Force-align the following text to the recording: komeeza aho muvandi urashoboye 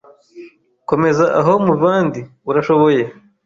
komeeza 0.89 1.25
aho 1.39 1.53
muvandi 1.65 2.19
urashoboye 2.49 3.01